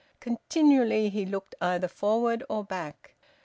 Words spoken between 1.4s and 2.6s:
either forward